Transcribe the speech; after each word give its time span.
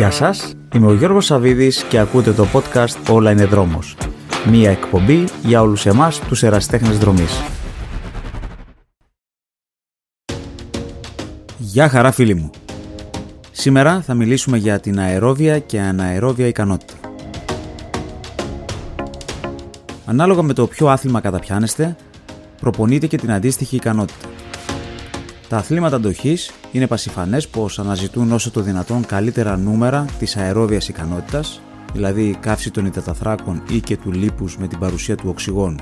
Γεια 0.00 0.10
σας, 0.10 0.52
είμαι 0.74 0.86
ο 0.86 0.94
Γιώργος 0.94 1.24
Σαβίδης 1.24 1.82
και 1.82 1.98
ακούτε 1.98 2.32
το 2.32 2.46
podcast 2.52 3.10
«Όλα 3.10 3.30
είναι 3.30 3.44
δρόμος». 3.44 3.96
Μία 4.50 4.70
εκπομπή 4.70 5.24
για 5.42 5.60
όλους 5.60 5.86
εμάς 5.86 6.20
τους 6.20 6.42
εραστέχνες 6.42 6.98
δρομής. 6.98 7.40
Γεια 11.58 11.88
χαρά 11.88 12.12
φίλοι 12.12 12.34
μου. 12.34 12.50
Σήμερα 13.50 14.00
θα 14.00 14.14
μιλήσουμε 14.14 14.56
για 14.56 14.80
την 14.80 14.98
αερόβια 14.98 15.58
και 15.58 15.80
αναερόβια 15.80 16.46
ικανότητα. 16.46 16.94
Ανάλογα 20.06 20.42
με 20.42 20.52
το 20.52 20.66
ποιο 20.66 20.88
άθλημα 20.88 21.20
καταπιάνεστε, 21.20 21.96
προπονείτε 22.60 23.06
και 23.06 23.16
την 23.16 23.32
αντίστοιχη 23.32 23.76
ικανότητα. 23.76 24.29
Τα 25.50 25.56
αθλήματα 25.56 25.96
αντοχής 25.96 26.50
είναι 26.72 26.86
πασιφανές 26.86 27.48
πως 27.48 27.78
αναζητούν 27.78 28.32
όσο 28.32 28.50
το 28.50 28.60
δυνατόν 28.60 29.06
καλύτερα 29.06 29.56
νούμερα 29.56 30.04
της 30.18 30.36
αερόβιας 30.36 30.88
ικανότητας, 30.88 31.60
δηλαδή 31.92 32.36
καύση 32.40 32.70
των 32.70 32.86
υδαταθράκων 32.86 33.62
ή 33.70 33.80
και 33.80 33.96
του 33.96 34.12
λίπους 34.12 34.58
με 34.58 34.66
την 34.66 34.78
παρουσία 34.78 35.16
του 35.16 35.28
οξυγόνου. 35.28 35.76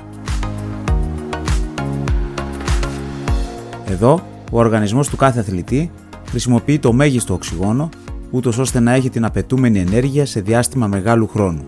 Εδώ, 3.85 4.25
ο 4.51 4.59
οργανισμός 4.59 5.09
του 5.09 5.15
κάθε 5.15 5.39
αθλητή 5.39 5.91
χρησιμοποιεί 6.29 6.79
το 6.79 6.93
μέγιστο 6.93 7.33
οξυγόνο, 7.33 7.89
ούτως 8.31 8.57
ώστε 8.57 8.79
να 8.79 8.93
έχει 8.93 9.09
την 9.09 9.25
απαιτούμενη 9.25 9.79
ενέργεια 9.79 10.25
σε 10.25 10.41
διάστημα 10.41 10.87
μεγάλου 10.87 11.27
χρόνου. 11.27 11.63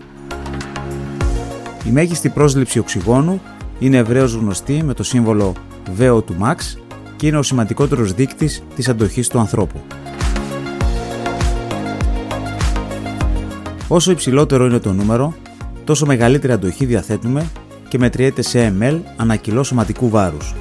Η 1.86 1.90
μέγιστη 1.90 2.28
πρόσληψη 2.28 2.78
οξυγόνου 2.78 3.40
είναι 3.78 3.96
ευρέως 3.96 4.34
γνωστή 4.34 4.82
με 4.82 4.94
το 4.94 5.02
σύμβολο 5.02 5.52
VO2 5.98 6.22
max 6.40 6.81
και 7.22 7.28
είναι 7.28 7.38
ο 7.38 7.42
σημαντικότερος 7.42 8.12
δείκτης 8.12 8.62
της 8.74 8.88
αντοχής 8.88 9.28
του 9.28 9.38
ανθρώπου. 9.38 9.80
Όσο 13.88 14.10
υψηλότερο 14.10 14.66
είναι 14.66 14.78
το 14.78 14.92
νούμερο, 14.92 15.34
τόσο 15.84 16.06
μεγαλύτερη 16.06 16.52
αντοχή 16.52 16.84
διαθέτουμε 16.84 17.46
και 17.88 17.98
μετριέται 17.98 18.42
σε 18.42 18.74
ml 18.80 19.00
ανά 19.16 19.36
κιλό 19.36 19.62
σωματικού 19.62 20.08
βάρους. 20.08 20.54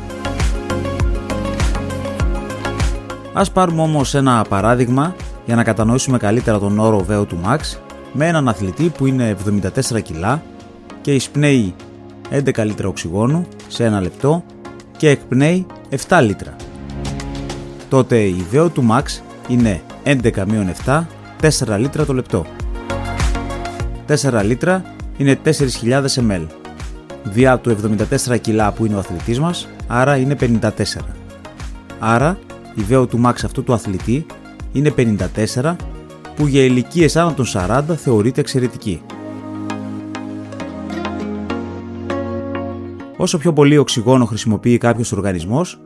Ας 3.34 3.52
πάρουμε 3.52 3.82
όμως 3.82 4.14
ένα 4.14 4.46
παράδειγμα 4.50 5.16
για 5.46 5.56
να 5.56 5.64
κατανοήσουμε 5.64 6.18
καλύτερα 6.18 6.60
τον 6.60 6.80
όρο 6.80 7.06
VO2 7.10 7.26
max 7.46 7.60
με 8.14 8.28
έναν 8.28 8.48
αθλητή 8.48 8.92
που 8.98 9.06
είναι 9.06 9.36
74 9.94 10.02
κιλά 10.02 10.44
και 11.02 11.14
εισπνέει 11.14 11.76
11 12.32 12.66
λίτρα 12.66 12.88
οξυγόνου 12.88 13.48
σε 13.68 13.86
ένα 13.86 14.02
λεπτό 14.02 14.44
και 14.98 15.10
εκπνέει 15.10 15.66
7 16.08 16.22
λίτρα. 16.24 16.56
Τότε 17.90 18.20
η 18.20 18.46
VO2 18.52 18.70
max 18.90 19.04
είναι 19.48 19.82
11 20.04 20.46
7, 20.86 21.06
4 21.42 21.78
λίτρα 21.80 22.06
το 22.06 22.14
λεπτό. 22.14 22.46
4 24.08 24.42
λίτρα 24.44 24.84
είναι 25.18 25.40
4.000 25.46 26.06
ml. 26.16 26.46
Διά 27.24 27.60
του 27.60 27.78
74 28.30 28.40
κιλά 28.42 28.72
που 28.72 28.86
είναι 28.86 28.96
ο 28.96 29.00
αθλητής 29.00 29.40
μας, 29.40 29.68
άρα 29.88 30.16
είναι 30.18 30.36
54. 30.40 30.70
Άρα 32.00 32.40
η 32.76 32.82
VO2 32.90 33.26
max 33.26 33.34
αυτού 33.46 33.64
του 33.64 33.74
αθλητή 33.74 34.26
είναι 34.72 34.94
54 34.98 35.76
που 36.36 36.48
για 36.48 36.64
ηλικίες 36.64 37.16
άνω 37.16 37.34
των 37.34 37.46
40 37.54 37.82
θεωρείται 37.96 38.40
εξαιρετική. 38.42 39.02
Όσο 43.22 43.38
πιο 43.38 43.54
πολύ 43.54 43.78
οξυγόνο 43.78 44.26
χρησιμοποιεί 44.26 44.78
κάποιος 44.78 45.12
οργανισμός, 45.12 45.82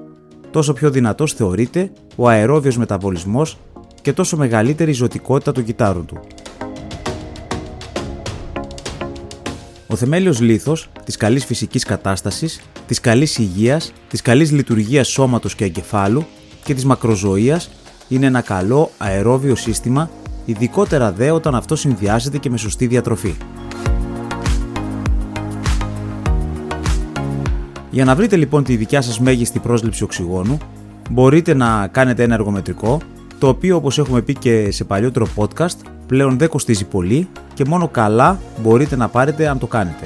τόσο 0.52 0.74
πιο 0.74 0.92
δυνατός 0.92 1.34
θεωρείται 1.34 1.92
ο 2.16 2.28
αερόβιος 2.28 2.78
μεταβολισμός 2.78 3.58
και 4.02 4.14
τόσο 4.14 4.38
μεγαλύτερη 4.38 4.92
η 4.92 4.94
ζωτικότητα 4.94 5.52
του 5.52 5.64
κυτάρου 5.64 6.06
του. 6.06 6.20
Ο 9.88 9.96
θεμέλιος 9.96 10.42
λίθος 10.42 10.90
της 11.06 11.18
καλής 11.18 11.46
φυσικής 11.46 11.84
κατάστασης, 11.84 12.62
της 12.88 13.00
καλής 13.00 13.38
υγείας, 13.38 13.94
της 14.10 14.22
καλής 14.22 14.52
λειτουργίας 14.52 15.08
σώματος 15.08 15.56
και 15.56 15.66
εγκεφάλου 15.66 16.26
και 16.64 16.74
της 16.74 16.86
μακροζωίας 16.86 17.70
είναι 18.08 18.26
ένα 18.26 18.42
καλό 18.42 18.92
αερόβιο 18.98 19.56
σύστημα, 19.56 20.10
ειδικότερα 20.46 21.12
δε 21.12 21.32
όταν 21.32 21.56
αυτό 21.56 21.76
συνδυάζεται 21.76 22.38
και 22.38 22.50
με 22.50 22.58
σωστή 22.58 22.88
διατροφή. 22.88 23.36
Για 27.96 28.06
να 28.06 28.16
βρείτε 28.16 28.36
λοιπόν 28.36 28.64
τη 28.64 28.76
δικιά 28.76 29.02
σας 29.02 29.20
μέγιστη 29.20 29.60
πρόσληψη 29.60 30.04
οξυγόνου, 30.04 30.58
μπορείτε 31.10 31.54
να 31.54 31.88
κάνετε 31.88 32.24
ένα 32.24 32.34
εργομετρικό, 32.34 33.00
το 33.40 33.48
οποίο 33.48 33.76
όπως 33.76 33.98
έχουμε 33.98 34.22
πει 34.22 34.34
και 34.34 34.72
σε 34.72 34.84
παλιότερο 34.84 35.28
podcast, 35.36 35.78
πλέον 36.08 36.38
δεν 36.38 36.50
κοστίζει 36.50 36.86
πολύ 36.86 37.28
και 37.54 37.66
μόνο 37.68 37.88
καλά 37.88 38.40
μπορείτε 38.62 38.96
να 38.96 39.08
πάρετε 39.08 39.48
αν 39.48 39.60
το 39.60 39.68
κάνετε. 39.68 40.06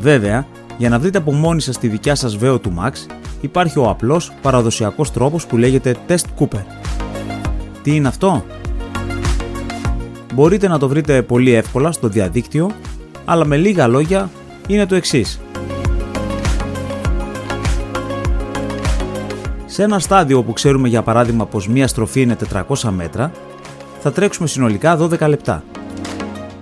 Βέβαια, 0.00 0.46
για 0.78 0.88
να 0.88 0.98
βρείτε 0.98 1.18
από 1.18 1.32
μόνοι 1.32 1.60
σας 1.60 1.78
τη 1.78 1.88
δικιά 1.88 2.14
σας 2.14 2.38
VO2 2.40 2.58
Max, 2.58 2.92
υπάρχει 3.40 3.78
ο 3.78 3.88
απλός 3.88 4.32
παραδοσιακός 4.42 5.12
τρόπος 5.12 5.46
που 5.46 5.56
λέγεται 5.56 5.96
Test 6.08 6.24
Cooper. 6.38 6.64
Τι 7.82 7.94
είναι 7.94 8.08
αυτό; 8.08 8.44
Μπορείτε 10.34 10.68
να 10.68 10.78
το 10.78 10.88
βρείτε 10.88 11.22
πολύ 11.22 11.52
εύκολα 11.52 11.92
στο 11.92 12.08
διαδίκτυο, 12.08 12.70
αλλά 13.24 13.44
με 13.44 13.56
λίγα 13.56 13.86
λόγια 13.86 14.30
είναι 14.68 14.86
το 14.86 14.94
εξής. 14.94 15.40
Σε 19.66 19.82
ένα 19.82 19.98
στάδιο 19.98 20.38
όπου 20.38 20.52
ξέρουμε 20.52 20.88
για 20.88 21.02
παράδειγμα 21.02 21.46
πως 21.46 21.68
μία 21.68 21.88
στροφή 21.88 22.20
είναι 22.20 22.36
400 22.52 22.90
μέτρα, 22.90 23.32
θα 24.00 24.12
τρέξουμε 24.12 24.48
συνολικά 24.48 24.98
12 25.00 25.28
λεπτά. 25.28 25.64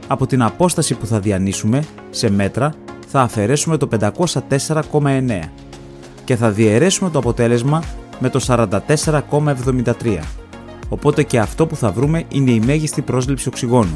Από 0.07 0.27
την 0.27 0.43
απόσταση 0.43 0.95
που 0.95 1.07
θα 1.07 1.21
διανύσουμε 1.21 1.85
σε 2.11 2.31
μέτρα 2.31 2.75
θα 3.09 3.21
αφαιρέσουμε 3.21 3.77
το 3.77 3.89
504,9 4.49 5.41
και 6.25 6.37
θα 6.37 6.51
διαιρέσουμε 6.51 7.11
το 7.11 7.19
αποτέλεσμα 7.19 7.83
με 8.19 8.29
το 8.29 8.41
44,73. 8.47 10.19
Οπότε 10.89 11.23
και 11.23 11.39
αυτό 11.39 11.67
που 11.67 11.77
θα 11.77 11.91
βρούμε 11.91 12.25
είναι 12.29 12.51
η 12.51 12.61
μέγιστη 12.61 13.03
πρόσληψη 13.03 13.49
οξυγόνου. 13.49 13.95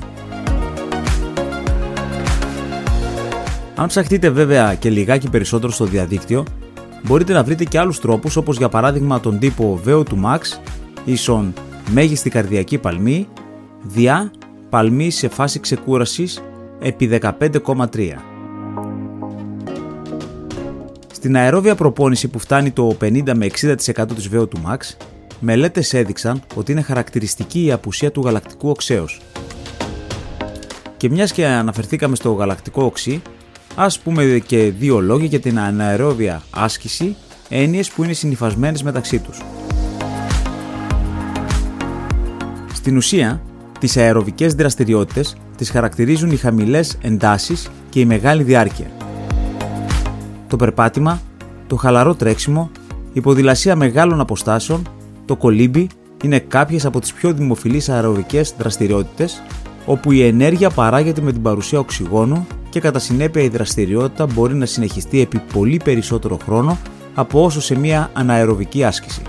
Αν 3.79 3.87
ψαχτείτε 3.87 4.31
βέβαια 4.31 4.75
και 4.75 4.91
λιγάκι 4.91 5.31
περισσότερο 5.31 5.73
στο 5.73 5.85
διαδίκτυο, 5.85 6.45
μπορείτε 7.03 7.33
να 7.33 7.45
βρείτε 7.45 7.65
και 7.65 7.79
άλλους 7.79 8.01
τρόπους 8.01 8.37
όπως 8.37 8.57
για 8.57 8.69
παράδειγμα 8.69 9.21
τον 9.21 9.39
τύπο 9.39 9.81
VO2 9.87 10.03
Max 10.03 10.41
ίσον 11.05 11.53
μέγιστη 11.93 12.31
καρδιακή 12.31 12.79
παλμή 12.79 13.29
διά 13.83 14.31
παλμή 14.71 15.11
σε 15.11 15.29
φάση 15.29 15.61
ξεκούρασης 15.61 16.43
επί 16.81 17.21
15,3. 17.23 17.87
Στην 21.13 21.37
αερόβια 21.37 21.75
προπόνηση 21.75 22.29
που 22.29 22.39
φτάνει 22.39 22.71
το 22.71 22.97
50 23.01 23.35
με 23.35 23.47
60% 23.61 23.77
της 24.15 24.29
VO2 24.33 24.45
Max, 24.45 24.79
μελέτες 25.41 25.95
έδειξαν 25.95 26.43
ότι 26.55 26.73
είναι 26.73 26.83
χαρακτηριστική 26.83 27.65
η 27.65 27.73
απουσία 27.73 28.11
του 28.13 28.23
γαλακτικού 28.25 28.69
οξέως. 28.69 29.21
Και 30.97 31.11
μιας 31.11 31.33
και 31.33 31.47
αναφερθήκαμε 31.47 32.17
στο 32.17 32.33
γαλακτικό 32.33 32.85
οξύ, 32.85 33.23
Ας 33.79 33.99
πούμε 33.99 34.43
και 34.47 34.73
δύο 34.79 35.01
λόγια 35.01 35.27
για 35.27 35.41
την 35.41 35.59
αναερόβια 35.59 36.43
άσκηση, 36.51 37.17
έννοιες 37.49 37.91
που 37.91 38.05
είναι 38.05 38.13
συνειφασμένες 38.13 38.83
μεταξύ 38.83 39.19
τους. 39.19 39.43
Στην 42.73 42.97
ουσία, 42.97 43.43
τις 43.81 43.97
αεροβικές 43.97 44.55
δραστηριότητες 44.55 45.37
τις 45.57 45.71
χαρακτηρίζουν 45.71 46.31
οι 46.31 46.37
χαμηλές 46.37 46.99
εντάσεις 47.01 47.69
και 47.91 48.01
η 48.01 48.05
μεγάλη 48.05 48.43
διάρκεια. 48.43 48.87
Το 50.49 50.57
περπάτημα, 50.57 51.21
το 51.67 51.77
χαλαρό 51.77 52.15
τρέξιμο, 52.15 52.71
η 53.13 53.21
ποδηλασία 53.21 53.77
μεγάλων 53.77 54.21
αποστάσεων, 54.21 54.89
το 55.25 55.37
κολύμπι 55.37 55.89
είναι 56.23 56.39
κάποιες 56.39 56.85
από 56.85 57.01
τις 57.01 57.13
πιο 57.13 57.33
δημοφιλείς 57.33 57.89
αεροβικές 57.89 58.55
δραστηριότητες 58.59 59.43
όπου 59.87 60.13
η 60.13 60.27
ενέργεια 60.27 60.71
παράγεται 60.71 61.21
με 61.21 61.33
την 61.33 61.43
παρουσία 61.43 61.79
οξυγόνου 61.79 62.47
και 62.77 62.83
κατά 62.83 62.99
συνέπεια 62.99 63.43
η 63.43 63.49
δραστηριότητα 63.49 64.27
μπορεί 64.27 64.55
να 64.55 64.67
συνεχιστεί 64.67 65.21
επί 65.21 65.39
πολύ 65.53 65.81
περισσότερο 65.85 66.39
χρόνο 66.45 66.79
από 67.15 67.45
όσο 67.45 67.61
σε 67.61 67.79
μια 67.79 68.11
αναεροβική 68.13 68.85
άσκηση. 68.85 69.23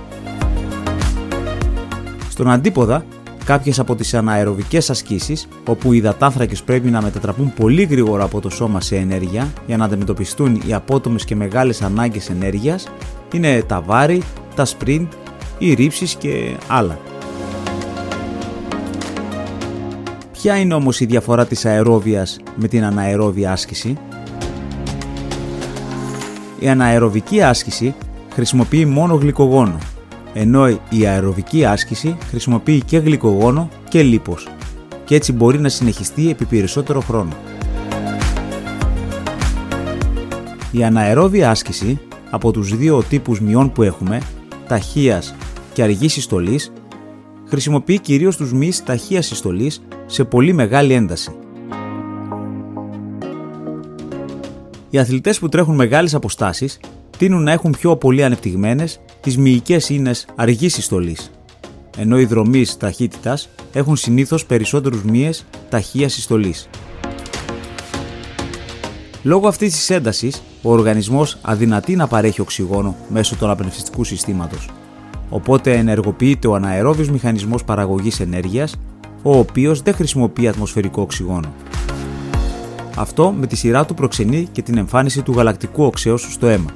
Στον 2.30 2.50
αντίποδα, 2.50 3.06
κάποιες 3.46 3.80
από 3.80 3.96
τις 3.96 4.14
αναεροβικές 4.14 4.90
ασκήσεις, 4.90 5.48
όπου 5.68 5.94
οι 5.94 5.98
υδατάνθρακες 5.98 6.64
πρέπει 6.64 6.90
να 6.90 7.02
μετατραπούν 7.02 7.54
πολύ 7.54 7.84
γρήγορα 7.84 8.24
από 8.24 8.42
το 8.42 8.50
σώμα 8.50 8.82
σε 8.82 8.96
ενέργεια 8.96 9.54
για 9.66 9.78
να 9.78 9.86
αντιμετωπιστούν 9.86 10.62
οι 10.66 10.74
απότομες 10.74 11.26
και 11.26 11.36
μεγάλες 11.36 11.82
ανάγκες 11.82 12.30
ενέργειας, 12.30 12.88
είναι 13.34 13.62
τα 13.62 13.82
βάρη, 13.82 14.22
τα 14.56 14.66
sprint, 14.66 15.08
οι 15.58 15.74
ρήψεις 15.74 16.16
και 16.16 16.56
άλλα. 16.68 17.00
Ποια 20.42 20.58
είναι 20.58 20.74
όμως 20.74 21.00
η 21.00 21.06
διαφορά 21.06 21.46
της 21.46 21.66
αερόβιας 21.66 22.40
με 22.56 22.68
την 22.68 22.84
αναερόβια 22.84 23.52
άσκηση; 23.52 23.98
Η 26.60 26.70
αναεροβική 26.70 27.42
άσκηση 27.42 27.96
χρησιμοποιεί 28.34 28.86
μόνο 28.86 29.16
γλυκογόνο, 29.16 29.78
ενώ 30.34 30.68
η 30.90 31.06
αεροβική 31.06 31.66
άσκηση 31.66 32.18
χρησιμοποιεί 32.30 32.82
και 32.84 32.98
γλυκογόνο 32.98 33.70
και 33.90 34.02
λίπος 34.02 34.48
και 35.06 35.16
έτσι 35.16 35.32
μπορεί 35.34 35.60
να 35.60 35.70
συνεχιστεί 35.70 36.30
επί 36.30 36.46
περισσότερο 36.46 37.02
χρόνο. 37.02 37.32
Η 40.72 40.84
αναερόβια 40.84 41.50
άσκηση 41.50 42.00
από 42.30 42.52
τους 42.52 42.78
δύο 42.78 43.04
τύπους 43.04 43.42
μειών 43.42 43.72
που 43.72 43.84
έχουμε, 43.84 44.22
ταχείας 44.68 45.36
και 45.74 45.84
αργής 45.84 46.14
συστολής, 46.14 46.72
χρησιμοποιεί 47.48 48.00
κυρίως 48.00 48.36
τους 48.36 48.54
μυς 48.54 48.84
ταχείας 48.84 49.26
συστολής 49.26 49.82
σε 50.06 50.24
πολύ 50.24 50.54
μεγάλη 50.54 50.94
ένταση. 50.94 51.36
Οι 54.90 55.00
αθλητές 55.00 55.40
που 55.40 55.50
τρέχουν 55.50 55.76
μεγάλες 55.76 56.14
αποστάσεις 56.14 56.80
τείνουν 57.18 57.44
να 57.44 57.52
έχουν 57.52 57.72
πιο 57.72 57.96
πολύ 57.96 58.24
ανεπτυγμένες 58.24 59.00
τις 59.22 59.38
μυϊκές 59.38 59.90
ίνες 59.90 60.26
αργής 60.36 60.74
συστολής, 60.74 61.32
ενώ 61.98 62.20
οι 62.20 62.26
δρομείς 62.26 62.78
ταχύτητας 62.78 63.50
έχουν 63.74 63.96
συνήθως 63.96 64.46
περισσότερους 64.46 65.04
μύες 65.04 65.46
ταχείας 65.70 66.14
συστολής. 66.14 66.70
Λόγω 69.24 69.48
αυτής 69.48 69.74
της 69.74 69.90
έντασης, 69.90 70.42
ο 70.62 70.72
οργανισμός 70.72 71.38
αδυνατεί 71.42 71.96
να 71.96 72.08
παρέχει 72.08 72.42
οξυγόνο 72.42 72.96
μέσω 73.10 73.36
του 73.36 73.46
αναπνευστικού 73.46 74.04
συστήματος, 74.04 74.70
οπότε 75.30 75.74
ενεργοποιείται 75.74 76.48
ο 76.48 76.56
αναερόβιος 76.56 77.10
μηχανισμός 77.10 77.64
παραγωγής 77.64 78.20
ενέργειας, 78.20 78.76
ο 79.22 79.38
οποίος 79.38 79.82
δεν 79.82 79.94
χρησιμοποιεί 79.94 80.48
ατμοσφαιρικό 80.48 81.02
οξυγόνο. 81.02 81.54
Αυτό 82.96 83.32
με 83.32 83.48
τη 83.48 83.56
σειρά 83.56 83.86
του 83.86 83.94
προξενεί 83.94 84.48
και 84.52 84.62
την 84.62 84.78
εμφάνιση 84.78 85.22
του 85.22 85.32
γαλακτικού 85.32 85.84
οξέως 85.84 86.28
στο 86.32 86.48
αίμα. 86.48 86.70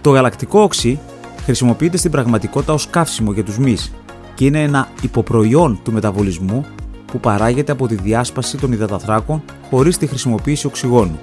Το 0.00 0.10
γαλακτικό 0.10 0.60
οξύ 0.60 0.98
χρησιμοποιείται 1.44 1.96
στην 1.96 2.10
πραγματικότητα 2.10 2.72
ως 2.72 2.90
καύσιμο 2.90 3.32
για 3.32 3.44
τους 3.44 3.58
μυς 3.58 3.92
και 4.34 4.44
είναι 4.44 4.62
ένα 4.62 4.88
υποπροϊόν 5.02 5.80
του 5.84 5.92
μεταβολισμού 5.92 6.64
που 7.06 7.20
παράγεται 7.20 7.72
από 7.72 7.86
τη 7.86 7.94
διάσπαση 7.94 8.56
των 8.56 8.72
υδαταθράκων 8.72 9.42
χωρίς 9.70 9.98
τη 9.98 10.06
χρησιμοποίηση 10.06 10.66
οξυγόνου. 10.66 11.18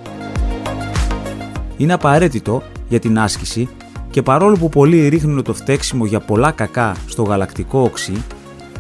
Είναι 1.78 1.94
απαραίτητο 1.94 2.64
για 2.90 3.00
την 3.00 3.20
άσκηση 3.20 3.70
και 4.10 4.22
παρόλο 4.22 4.56
που 4.58 4.70
πολλοί 4.70 5.08
ρίχνουν 5.08 5.44
το 5.44 5.54
φταίξιμο 5.54 6.06
για 6.06 6.20
πολλά 6.20 6.52
κακά 6.52 6.96
στο 7.08 7.24
γαλακτικό 7.24 7.80
οξύ, 7.82 8.24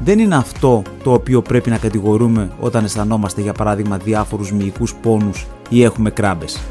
δεν 0.04 0.20
είναι 0.20 0.36
αυτό 0.36 0.82
το 1.04 1.14
οποίο 1.14 1.42
πρέπει 1.42 1.70
να 1.70 1.78
κατηγορούμε 1.78 2.52
όταν 2.60 2.84
αισθανόμαστε 2.84 3.42
για 3.42 3.54
παράδειγμα 3.54 3.98
διάφορους 3.98 4.52
μυϊκούς 4.52 4.96
πόνους 4.96 5.48
ή 5.70 5.84
έχουμε 5.84 6.10
κράμπες. 6.10 6.62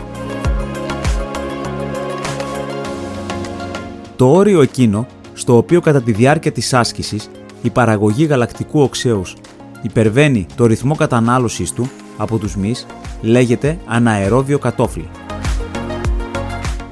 Το 4.17 4.31
όριο 4.31 4.61
εκείνο 4.61 5.06
στο 5.32 5.56
οποίο 5.56 5.81
κατά 5.81 6.02
τη 6.02 6.12
διάρκεια 6.12 6.52
της 6.52 6.75
άσκησης 6.75 7.31
η 7.62 7.70
παραγωγή 7.70 8.25
γαλακτικού 8.25 8.81
οξέως 8.81 9.37
υπερβαίνει 9.82 10.46
το 10.55 10.67
ρυθμό 10.67 10.94
κατανάλωσης 10.94 11.73
του 11.73 11.91
από 12.17 12.38
τους 12.38 12.56
μυς 12.56 12.87
λέγεται 13.20 13.79
αναερόβιο 13.87 14.58
κατόφλι. 14.58 15.08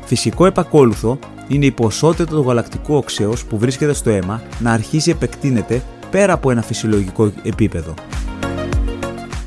Φυσικό 0.06 0.46
επακόλουθο 0.46 1.18
είναι 1.48 1.66
η 1.66 1.70
ποσότητα 1.70 2.24
του 2.24 2.44
γαλακτικού 2.46 2.94
οξέως 2.94 3.44
που 3.44 3.58
βρίσκεται 3.58 3.92
στο 3.92 4.10
αίμα 4.10 4.42
να 4.58 4.72
αρχίσει 4.72 5.10
επεκτείνεται 5.10 5.82
πέρα 6.10 6.32
από 6.32 6.50
ένα 6.50 6.62
φυσιολογικό 6.62 7.32
επίπεδο. 7.42 7.94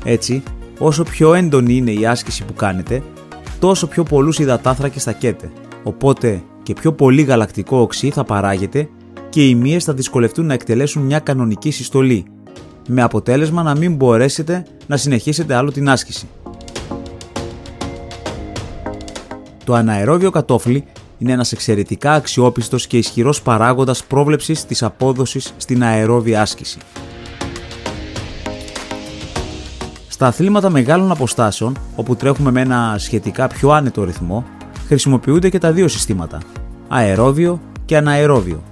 Έτσι, 0.04 0.42
όσο 0.78 1.02
πιο 1.02 1.34
έντονη 1.34 1.74
είναι 1.74 1.90
η 1.90 2.06
άσκηση 2.06 2.44
που 2.44 2.54
κάνετε, 2.54 3.02
τόσο 3.58 3.86
πιο 3.86 4.02
πολλούς 4.02 4.38
υδατάθρακες 4.38 5.02
θα 5.02 5.12
καίτε, 5.12 5.50
οπότε 5.82 6.42
και 6.62 6.72
πιο 6.72 6.92
πολύ 6.92 7.22
γαλακτικό 7.22 7.78
οξύ 7.80 8.10
θα 8.10 8.24
παράγεται 8.24 8.88
και 9.28 9.48
οι 9.48 9.54
μύες 9.54 9.84
θα 9.84 9.94
δυσκολευτούν 9.94 10.46
να 10.46 10.54
εκτελέσουν 10.54 11.02
μια 11.02 11.18
κανονική 11.18 11.70
συστολή, 11.70 12.24
με 12.88 13.02
αποτέλεσμα 13.02 13.62
να 13.62 13.76
μην 13.76 13.94
μπορέσετε 13.94 14.66
να 14.86 14.96
συνεχίσετε 14.96 15.54
άλλο 15.54 15.72
την 15.72 15.88
άσκηση. 15.88 16.28
Το 19.70 19.76
αναερόβιο 19.76 20.30
κατόφλι 20.30 20.84
είναι 21.18 21.32
ένας 21.32 21.52
εξαιρετικά 21.52 22.12
αξιόπιστος 22.12 22.86
και 22.86 22.98
ισχυρός 22.98 23.42
παράγοντας 23.42 24.04
πρόβλεψης 24.04 24.64
της 24.64 24.82
απόδοσης 24.82 25.54
στην 25.56 25.82
αερόβια 25.82 26.40
άσκηση. 26.40 26.78
Στα 30.08 30.26
αθλήματα 30.26 30.70
μεγάλων 30.70 31.10
αποστάσεων, 31.10 31.76
όπου 31.96 32.16
τρέχουμε 32.16 32.50
με 32.50 32.60
ένα 32.60 32.96
σχετικά 32.98 33.46
πιο 33.46 33.70
άνετο 33.70 34.04
ρυθμό, 34.04 34.44
χρησιμοποιούνται 34.86 35.48
και 35.48 35.58
τα 35.58 35.72
δύο 35.72 35.88
συστήματα, 35.88 36.38
αερόβιο 36.88 37.60
και 37.84 37.96
αναερόβιο, 37.96 38.62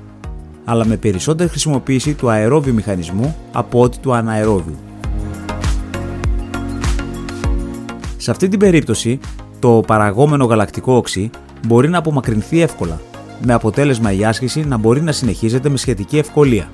αλλά 0.65 0.87
με 0.87 0.97
περισσότερη 0.97 1.49
χρησιμοποίηση 1.49 2.15
του 2.15 2.29
αερόβιου 2.31 2.75
μηχανισμού 2.75 3.37
από 3.53 3.81
ότι 3.81 3.99
του 3.99 4.15
αναερόβιου. 4.15 4.77
Σε 8.17 8.31
αυτή 8.31 8.49
την 8.49 8.59
περίπτωση, 8.59 9.21
το 9.59 9.83
παραγόμενο 9.87 10.45
γαλακτικό 10.45 10.93
οξύ 10.93 11.31
μπορεί 11.67 11.89
να 11.89 11.99
απομακρυνθεί 11.99 12.61
εύκολα, 12.61 13.01
με 13.45 13.53
αποτέλεσμα 13.53 14.13
η 14.13 14.25
άσκηση 14.25 14.65
να 14.65 14.77
μπορεί 14.77 15.03
να 15.03 15.13
συνεχίζεται 15.13 15.69
με 15.69 15.77
σχετική 15.77 16.19
ευκολία. 16.19 16.71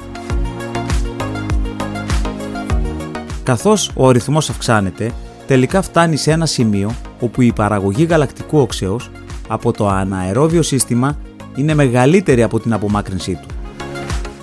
Καθώς 3.42 3.90
ο 3.94 4.08
αριθμός 4.08 4.50
αυξάνεται, 4.50 5.12
τελικά 5.46 5.82
φτάνει 5.82 6.16
σε 6.16 6.30
ένα 6.30 6.46
σημείο 6.46 6.90
όπου 7.20 7.42
η 7.42 7.52
παραγωγή 7.52 8.04
γαλακτικού 8.04 8.58
οξέως 8.58 9.10
από 9.48 9.72
το 9.72 9.88
αναερόβιο 9.88 10.62
σύστημα 10.62 11.18
είναι 11.56 11.74
μεγαλύτερη 11.74 12.42
από 12.42 12.60
την 12.60 12.72
απομάκρυνσή 12.72 13.38
του. 13.42 13.48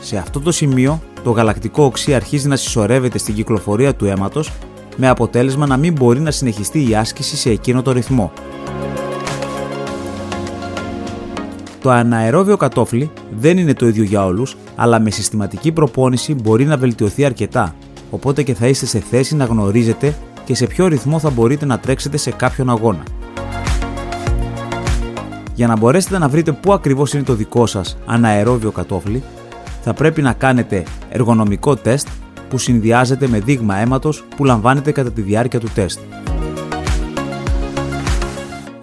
Σε 0.02 0.18
αυτό 0.18 0.40
το 0.40 0.52
σημείο, 0.52 1.02
το 1.24 1.32
γαλακτικό 1.32 1.84
οξύ 1.84 2.16
αρχίζει 2.16 2.48
να 2.48 2.56
συσσωρεύεται 2.56 3.18
στην 3.18 3.36
κυκλοφορία 3.36 3.96
του 3.96 4.06
αίματος 4.06 4.52
με 5.04 5.08
αποτέλεσμα 5.08 5.68
να 5.68 5.78
μην 5.78 5.94
μπορεί 5.94 6.20
να 6.20 6.32
συνεχιστεί 6.32 6.90
η 6.90 6.96
άσκηση 6.96 7.38
σε 7.38 7.50
εκείνο 7.50 7.82
το 7.82 7.92
ρυθμό. 7.92 8.32
Το 11.82 11.90
αναερόβιο 11.90 12.58
κατόφλι 12.58 13.12
δεν 13.40 13.58
είναι 13.58 13.74
το 13.74 13.88
ίδιο 13.88 14.04
για 14.04 14.26
όλους, 14.26 14.58
αλλά 14.76 15.00
με 15.00 15.12
συστηματική 15.12 15.72
προπόνηση 15.72 16.34
μπορεί 16.34 16.66
να 16.66 16.78
βελτιωθεί 16.78 17.26
αρκετά, 17.26 17.76
οπότε 18.10 18.44
και 18.44 18.54
θα 18.54 18.68
είστε 18.68 18.86
σε 18.86 19.00
θέση 19.00 19.36
να 19.36 19.46
γνωρίζετε 19.46 20.16
και 20.46 20.56
σε 20.56 20.68
ποιο 20.68 20.88
ρυθμό 20.88 21.20
θα 21.20 21.30
μπορείτε 21.30 21.66
να 21.66 21.80
τρέξετε 21.80 22.18
σε 22.18 22.32
κάποιον 22.32 22.70
αγώνα. 22.70 23.04
Για 25.54 25.68
να 25.68 25.78
μπορέσετε 25.78 26.18
να 26.18 26.30
βρείτε 26.30 26.52
πού 26.52 26.74
ακριβώς 26.74 27.14
είναι 27.14 27.24
το 27.24 27.34
δικό 27.34 27.66
σας 27.66 27.98
αναερόβιο 28.06 28.72
κατόφλι, 28.72 29.24
θα 29.82 29.94
πρέπει 29.94 30.22
να 30.22 30.34
κάνετε 30.34 30.84
εργονομικό 31.10 31.76
τεστ 31.76 32.08
που 32.52 32.58
συνδυάζεται 32.58 33.28
με 33.28 33.40
δείγμα 33.40 33.76
αίματος 33.76 34.24
που 34.36 34.46
λαμβάνετε 34.46 34.92
κατά 34.92 35.12
τη 35.12 35.22
διάρκεια 35.22 35.60
του 35.60 35.70
τεστ. 35.74 36.00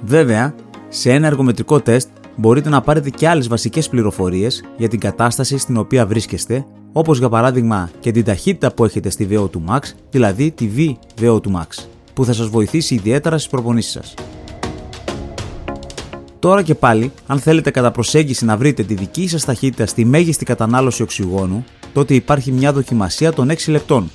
Βέβαια, 0.01 0.55
σε 0.89 1.13
ένα 1.13 1.27
εργομετρικό 1.27 1.81
τεστ 1.81 2.09
μπορείτε 2.37 2.69
να 2.69 2.81
πάρετε 2.81 3.11
και 3.11 3.29
άλλες 3.29 3.49
βασικές 3.49 3.89
πληροφορίες 3.89 4.65
για 4.77 4.89
την 4.89 5.01
κατάσταση 5.01 5.59
στην 5.59 5.77
οποία 5.77 6.07
βρίσκεστε, 6.07 6.67
όπως 6.93 7.19
για 7.19 7.29
παράδειγμα 7.29 7.91
και 8.01 8.11
την 8.11 8.25
ταχύτητα 8.25 8.73
που 8.73 8.85
έχετε 8.85 9.11
στη 9.11 9.29
VO2 9.31 9.49
Max, 9.69 9.81
δηλαδή 10.11 10.51
τη 10.51 10.71
V-VO2 10.77 11.41
Max, 11.41 11.85
που 12.15 12.25
θα 12.25 12.33
σας 12.33 12.49
βοηθήσει 12.49 12.95
ιδιαίτερα 12.95 13.39
στις 13.39 13.51
προπονήσεις 13.51 13.93
σας. 13.93 14.15
Τώρα 16.39 16.63
και 16.63 16.75
πάλι, 16.75 17.13
αν 17.27 17.39
θέλετε 17.39 17.71
κατά 17.71 17.91
προσέγγιση 17.91 18.45
να 18.45 18.57
βρείτε 18.57 18.83
τη 18.83 18.95
δική 18.95 19.29
σας 19.29 19.45
ταχύτητα 19.45 19.87
στη 19.87 20.05
μέγιστη 20.05 20.45
κατανάλωση 20.45 21.03
οξυγόνου, 21.03 21.65
τότε 21.93 22.15
υπάρχει 22.15 22.53
μια 22.53 22.73
δοκιμασία 22.73 23.33
των 23.33 23.51
6 23.51 23.55
λεπτών. 23.67 24.11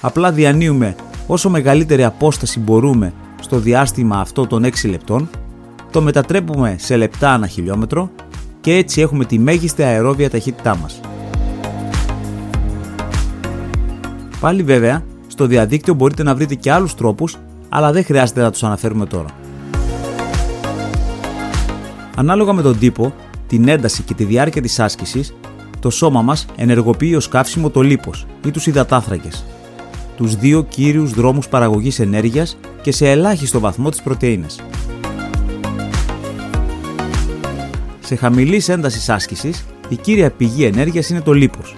Απλά 0.00 0.32
διανύουμε 0.32 0.94
όσο 1.26 1.50
μεγαλύτερη 1.50 2.04
απόσταση 2.04 2.60
μπορούμε 2.60 3.12
στο 3.40 3.58
διάστημα 3.58 4.20
αυτό 4.20 4.46
των 4.46 4.64
6 4.64 4.90
λεπτών, 4.90 5.28
το 5.90 6.00
μετατρέπουμε 6.00 6.76
σε 6.78 6.96
λεπτά 6.96 7.30
ανά 7.30 7.46
χιλιόμετρο 7.46 8.10
και 8.60 8.74
έτσι 8.74 9.00
έχουμε 9.00 9.24
τη 9.24 9.38
μέγιστη 9.38 9.82
αερόβια 9.82 10.30
ταχύτητά 10.30 10.76
μας. 10.76 11.00
Πάλι 14.40 14.62
βέβαια, 14.62 15.04
στο 15.26 15.46
διαδίκτυο 15.46 15.94
μπορείτε 15.94 16.22
να 16.22 16.34
βρείτε 16.34 16.54
και 16.54 16.72
άλλους 16.72 16.94
τρόπους, 16.94 17.36
αλλά 17.68 17.92
δεν 17.92 18.04
χρειάζεται 18.04 18.40
να 18.40 18.50
τους 18.50 18.62
αναφέρουμε 18.62 19.06
τώρα. 19.06 19.28
Ανάλογα 22.16 22.52
με 22.52 22.62
τον 22.62 22.78
τύπο, 22.78 23.14
την 23.46 23.68
ένταση 23.68 24.02
και 24.02 24.14
τη 24.14 24.24
διάρκεια 24.24 24.62
της 24.62 24.80
άσκησης, 24.80 25.34
το 25.84 25.90
σώμα 25.90 26.22
μας 26.22 26.46
ενεργοποιεί 26.56 27.12
ως 27.16 27.28
καύσιμο 27.28 27.70
το 27.70 27.80
λίπος 27.80 28.26
ή 28.46 28.50
τους 28.50 28.66
υδατάθρακες, 28.66 29.44
τους 30.16 30.36
δύο 30.36 30.62
κύριους 30.62 31.10
δρόμους 31.10 31.48
παραγωγής 31.48 31.98
ενέργειας 31.98 32.56
και 32.82 32.92
σε 32.92 33.10
ελάχιστο 33.10 33.60
βαθμό 33.60 33.90
τις 33.90 34.02
πρωτεΐνες. 34.02 34.60
Σε 38.00 38.14
χαμηλής 38.14 38.68
έντασης 38.68 39.08
άσκησης, 39.08 39.64
η 39.88 39.96
κύρια 39.96 40.30
πηγή 40.30 40.64
ενέργειας 40.64 41.08
είναι 41.08 41.20
το 41.20 41.32
λίπος. 41.32 41.74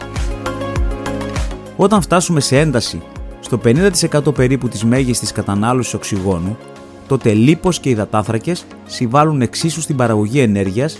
Όταν 1.77 2.03
φτάσουμε 2.03 2.41
σε 2.41 2.59
ένταση 2.59 3.03
στο 3.41 3.59
50% 3.65 4.35
περίπου 4.35 4.69
της 4.69 4.85
μέγιστης 4.85 5.33
κατανάλωσης 5.33 5.95
οξυγόνου, 5.95 6.57
τότε 7.09 7.33
λίπος 7.33 7.81
και 7.81 7.89
υδατάνθρακες 7.89 8.65
συμβάλλουν 8.87 9.41
εξίσου 9.41 9.81
στην 9.81 9.97
παραγωγή 9.97 10.41
ενέργειας, 10.41 10.99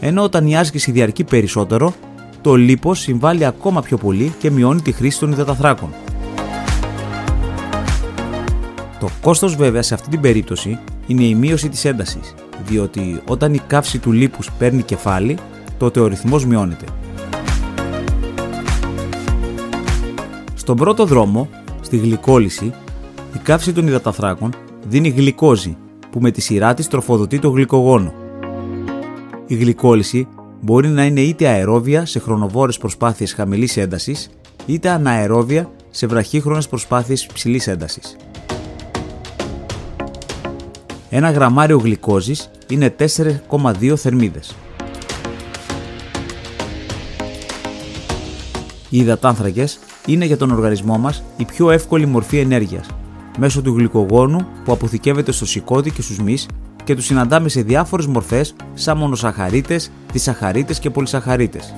ενώ 0.00 0.22
όταν 0.22 0.46
η 0.46 0.56
άσκηση 0.56 0.90
διαρκεί 0.90 1.24
περισσότερο, 1.24 1.94
το 2.48 2.54
λίπος 2.54 3.00
συμβάλλει 3.00 3.44
ακόμα 3.44 3.82
πιο 3.82 3.96
πολύ 3.96 4.34
και 4.38 4.50
μειώνει 4.50 4.80
τη 4.80 4.92
χρήση 4.92 5.18
των 5.18 5.32
υδαταθράκων. 5.32 5.88
Το 9.00 9.08
κόστος 9.22 9.56
βέβαια 9.56 9.82
σε 9.82 9.94
αυτή 9.94 10.08
την 10.08 10.20
περίπτωση 10.20 10.78
είναι 11.06 11.24
η 11.24 11.34
μείωση 11.34 11.68
της 11.68 11.84
έντασης, 11.84 12.34
διότι 12.66 13.20
όταν 13.26 13.54
η 13.54 13.58
καύση 13.66 13.98
του 13.98 14.12
λίπους 14.12 14.50
παίρνει 14.58 14.82
κεφάλι, 14.82 15.38
τότε 15.78 16.00
ο 16.00 16.06
ρυθμός 16.06 16.46
μειώνεται. 16.46 16.84
Στον 20.54 20.76
πρώτο 20.76 21.04
δρόμο, 21.04 21.48
στη 21.80 21.96
γλυκόλυση, 21.96 22.72
η 23.34 23.38
καύση 23.42 23.72
των 23.72 23.86
υδαταθράκων 23.86 24.54
δίνει 24.88 25.08
γλυκόζη 25.08 25.76
που 26.10 26.20
με 26.20 26.30
τη 26.30 26.40
σειρά 26.40 26.74
της 26.74 26.88
τροφοδοτεί 26.88 27.38
το 27.38 27.48
γλυκογόνο. 27.48 28.12
Η 29.46 29.54
γλυκόλυση 29.54 30.28
μπορεί 30.60 30.88
να 30.88 31.04
είναι 31.04 31.20
είτε 31.20 31.48
αερόβια 31.48 32.06
σε 32.06 32.18
χρονοβόρες 32.18 32.78
προσπάθειες 32.78 33.32
χαμηλής 33.32 33.76
έντασης, 33.76 34.30
είτε 34.66 34.88
αναερόβια 34.88 35.70
σε 35.90 36.06
βραχύχρονες 36.06 36.68
προσπάθειες 36.68 37.26
ψηλής 37.26 37.66
έντασης. 37.66 38.16
Ένα 41.10 41.30
γραμμάριο 41.30 41.78
γλυκόζης 41.78 42.50
είναι 42.68 42.90
4,2 42.90 43.96
θερμίδες. 43.96 44.54
Οι 48.90 48.98
υδατάνθρακες 48.98 49.78
είναι 50.06 50.24
για 50.24 50.36
τον 50.36 50.50
οργανισμό 50.50 50.98
μας 50.98 51.22
η 51.36 51.44
πιο 51.44 51.70
εύκολη 51.70 52.06
μορφή 52.06 52.38
ενέργειας, 52.38 52.86
μέσω 53.38 53.62
του 53.62 53.74
γλυκογόνου 53.76 54.46
που 54.64 54.72
αποθηκεύεται 54.72 55.32
στο 55.32 55.46
σηκώτη 55.46 55.90
και 55.90 56.02
στους 56.02 56.18
μυς 56.18 56.46
και 56.88 56.94
τους 56.94 57.04
συναντάμε 57.04 57.48
σε 57.48 57.62
διάφορες 57.62 58.06
μορφές 58.06 58.54
σαν 58.74 58.96
μονοσαχαρίτες, 58.96 59.90
δισαχαρίτες 60.12 60.78
και 60.78 60.90
πολυσαχαρίτες. 60.90 61.74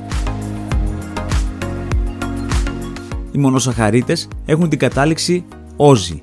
Οι 3.32 3.38
μονοσαχαρίτες 3.38 4.28
έχουν 4.46 4.68
την 4.68 4.78
κατάληξη 4.78 5.44
όζη. 5.76 6.22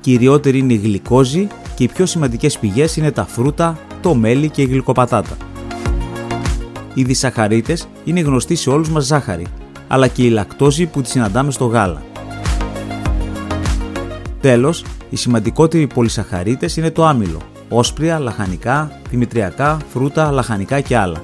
Κυριότερη 0.00 0.58
είναι 0.58 0.72
η 0.72 0.76
γλυκόζη 0.76 1.46
και 1.74 1.82
οι 1.82 1.88
πιο 1.88 2.06
σημαντικές 2.06 2.58
πηγές 2.58 2.96
είναι 2.96 3.10
τα 3.10 3.26
φρούτα, 3.26 3.78
το 4.00 4.14
μέλι 4.14 4.50
και 4.50 4.62
η 4.62 4.66
γλυκοπατάτα. 4.66 5.36
Οι 6.94 7.02
δισαχαρίτες 7.02 7.88
είναι 8.04 8.20
γνωστοί 8.20 8.54
σε 8.54 8.70
όλους 8.70 8.88
μας 8.88 9.04
ζάχαρη, 9.04 9.46
αλλά 9.88 10.08
και 10.08 10.22
η 10.22 10.28
λακτόζη 10.28 10.86
που 10.86 11.02
τη 11.02 11.08
συναντάμε 11.08 11.50
στο 11.50 11.64
γάλα. 11.64 12.02
Τέλος, 14.40 14.84
οι 15.10 15.16
σημαντικότεροι 15.16 15.86
πολυσαχαρίτες 15.86 16.76
είναι 16.76 16.90
το 16.90 17.04
άμυλο, 17.06 17.40
όσπρια, 17.76 18.18
λαχανικά, 18.18 19.00
δημητριακά, 19.10 19.76
φρούτα, 19.92 20.30
λαχανικά 20.30 20.80
και 20.80 20.96
άλλα. 20.96 21.22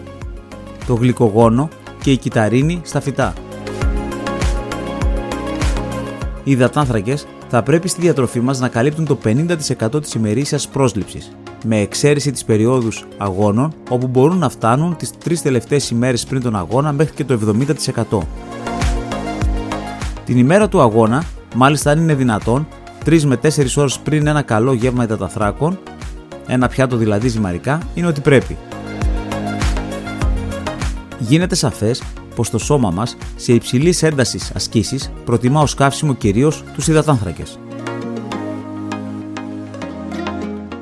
Το 0.86 0.94
γλυκογόνο 0.94 1.68
και 2.02 2.10
η 2.10 2.16
κυταρίνη 2.16 2.80
στα 2.84 3.00
φυτά. 3.00 3.32
Οι 6.44 6.50
υδατάνθρακες 6.50 7.26
θα 7.48 7.62
πρέπει 7.62 7.88
στη 7.88 8.00
διατροφή 8.00 8.40
μας 8.40 8.60
να 8.60 8.68
καλύπτουν 8.68 9.04
το 9.04 9.18
50% 9.24 10.00
της 10.02 10.14
ημερήσιας 10.14 10.68
πρόσληψης, 10.68 11.32
με 11.64 11.78
εξαίρεση 11.78 12.30
τις 12.30 12.44
περιόδους 12.44 13.06
αγώνων 13.18 13.72
όπου 13.88 14.06
μπορούν 14.06 14.38
να 14.38 14.48
φτάνουν 14.48 14.96
τις 14.96 15.10
τρεις 15.18 15.42
τελευταίες 15.42 15.90
ημέρες 15.90 16.24
πριν 16.24 16.42
τον 16.42 16.56
αγώνα 16.56 16.92
μέχρι 16.92 17.14
και 17.14 17.24
το 17.24 17.32
70%. 17.34 18.26
Την 20.24 20.38
ημέρα 20.38 20.68
του 20.68 20.80
αγώνα, 20.80 21.24
μάλιστα 21.54 21.90
αν 21.90 21.98
είναι 21.98 22.14
δυνατόν, 22.14 22.66
3 23.04 23.24
με 23.24 23.36
4 23.36 23.76
ώρες 23.76 23.98
πριν 23.98 24.26
ένα 24.26 24.42
καλό 24.42 24.72
γεύμα 24.72 25.04
υδαταθράκων, 25.04 25.78
ένα 26.46 26.68
πιάτο 26.68 26.96
δηλαδή 26.96 27.28
ζυμαρικά, 27.28 27.82
είναι 27.94 28.06
ότι 28.06 28.20
πρέπει. 28.20 28.56
Γίνεται 31.18 31.54
σαφές 31.54 32.02
πως 32.34 32.50
το 32.50 32.58
σώμα 32.58 32.90
μας 32.90 33.16
σε 33.36 33.52
υψηλής 33.52 34.02
έντασης 34.02 34.50
ασκήσεις 34.54 35.12
προτιμά 35.24 35.60
ως 35.60 35.74
καύσιμο 35.74 36.14
κυρίως 36.14 36.64
τους 36.74 36.88
υδατάνθρακες. 36.88 37.58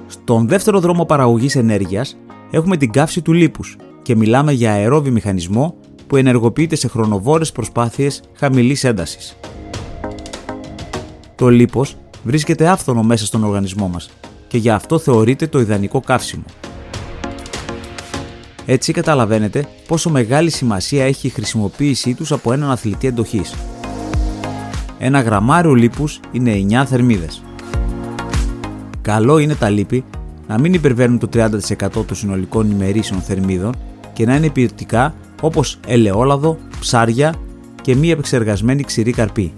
Στον 0.07 0.49
δεύτερο 0.49 0.81
δρόμο 0.81 1.05
παραγωγής 1.05 1.57
ενέργειας 1.57 2.17
έχουμε 2.51 2.77
την 2.77 2.93
καύση 2.93 3.23
του 3.23 3.33
λίπους 3.33 3.77
και 4.03 4.17
μιλάμε 4.17 4.53
για 4.53 4.73
αερόβι 4.73 5.11
μηχανισμό 5.11 5.75
που 6.07 6.17
ενεργοποιείται 6.17 6.77
σε 6.77 6.89
χρονοβόρες 6.89 7.53
προσπάθειες 7.53 8.23
χαμηλής 8.35 8.85
έντασης. 8.85 9.37
Το 11.35 11.49
λίπος 11.49 11.97
βρίσκεται 12.23 12.69
άφθονο 12.69 13.03
μέσα 13.03 13.27
στον 13.27 13.45
οργανισμό 13.45 13.89
μας 13.89 14.11
και 14.49 14.59
γι' 14.59 14.71
αυτό 14.71 14.99
θεωρείται 14.99 15.47
το 15.47 15.61
ιδανικό 15.61 16.01
καύσιμο. 16.01 16.45
Έτσι 18.67 18.93
καταλαβαίνετε 18.93 19.69
πόσο 19.87 20.11
μεγάλη 20.11 20.51
σημασία 20.51 21.05
έχει 21.05 21.27
η 21.27 21.31
χρησιμοποίησή 21.31 22.15
τους 22.15 22.33
από 22.33 22.53
έναν 22.53 22.71
αθλητή 22.71 23.07
εντοχής. 23.07 23.55
Ένα 24.99 25.21
γραμμάριο 25.21 25.75
λίπους 25.75 26.21
είναι 26.33 26.67
9 26.71 26.85
θερμίδες. 26.87 27.43
Καλό 29.03 29.39
είναι 29.39 29.55
τα 29.55 29.69
λίπη 29.69 30.05
να 30.47 30.59
μην 30.59 30.75
υπερβαίνουν 30.75 31.19
το 31.19 31.29
30% 31.33 31.49
των 31.91 32.17
συνολικών 32.17 32.71
ημερήσεων 32.71 33.21
θερμίδων 33.21 33.75
και 34.13 34.27
να 34.27 34.35
είναι 34.35 34.51
ποιοτικά 34.51 35.15
όπως 35.41 35.79
ελαιόλαδο, 35.87 36.59
ψάρια 36.81 37.35
και 37.83 37.95
μη 37.95 38.11
επεξεργασμένη 38.11 38.83
ξηρή 38.83 39.13
καρπή. 39.13 39.53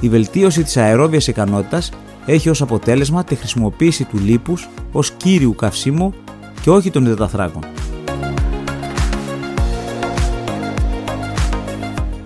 Η 0.00 0.08
βελτίωση 0.08 0.62
της 0.62 0.76
αερόβιας 0.76 1.26
ικανότητας 1.26 1.90
έχει 2.26 2.48
ως 2.48 2.62
αποτέλεσμα 2.62 3.24
τη 3.24 3.34
χρησιμοποίηση 3.34 4.04
του 4.04 4.18
λίπους 4.18 4.68
ως 4.92 5.10
κύριου 5.10 5.54
καυσίμου 5.54 6.14
και 6.62 6.70
όχι 6.70 6.90
των 6.90 7.06
υδαταθράκων. 7.06 7.62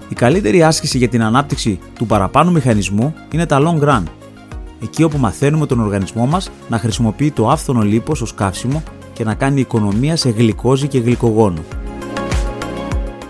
Η 0.08 0.14
καλύτερη 0.14 0.62
άσκηση 0.62 0.98
για 0.98 1.08
την 1.08 1.22
ανάπτυξη 1.22 1.78
του 1.98 2.06
παραπάνω 2.06 2.50
μηχανισμού 2.50 3.14
είναι 3.32 3.46
τα 3.46 3.60
long 3.60 3.88
run, 3.88 4.02
εκεί 4.82 5.02
όπου 5.02 5.18
μαθαίνουμε 5.18 5.66
τον 5.66 5.80
οργανισμό 5.80 6.26
μας 6.26 6.50
να 6.68 6.78
χρησιμοποιεί 6.78 7.30
το 7.30 7.50
άφθονο 7.50 7.82
λίπος 7.82 8.20
ως 8.20 8.34
καύσιμο 8.34 8.82
και 9.12 9.24
να 9.24 9.34
κάνει 9.34 9.60
οικονομία 9.60 10.16
σε 10.16 10.30
γλυκόζη 10.30 10.88
και 10.88 10.98
γλυκογόνο. 10.98 11.60